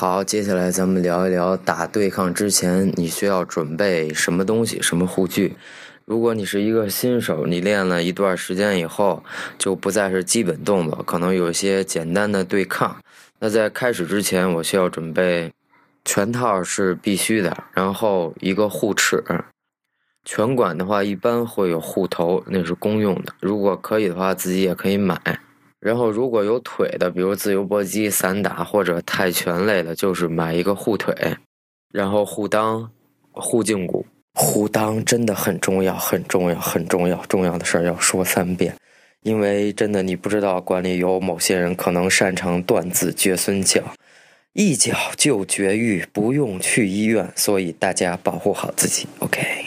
[0.00, 5.56] 好，接下来咱们聊一聊打对抗之前你需要准备什么东西、什么护具。
[6.04, 9.24] 如果你是一个新手，你练了一段时间以后，
[9.58, 12.96] 就不再是基本动作，可能有一些简单的对抗。
[13.40, 15.52] 那在开始之前，我需要准备
[16.04, 19.20] 拳套是必须的，然后一个护齿。
[20.24, 23.34] 拳馆的话，一般会有护头，那是公用的。
[23.40, 25.40] 如果可以的话，自己也可以买。
[25.80, 31.14] 然后如果有腿的，比如自由搏击、散打或者泰拳类的，就是买一个护腿，
[31.92, 32.88] 然后护裆、
[33.30, 34.04] 护胫骨。
[34.34, 38.74] 护裆真的很重要，很重要，很重要，重要的事儿要说三遍。
[39.22, 43.82] 因为真的，你不知道馆里有某些人可能擅长断子绝孙脚，
[44.52, 49.08] 一脚就绝育，不用去医院，所以大家保护好自己。
[49.18, 49.57] OK。